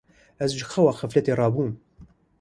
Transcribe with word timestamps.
Ez 0.43 0.49
ji 0.57 0.65
xewa 0.71 0.93
xefletê 0.99 1.33
rabûm. 1.39 1.71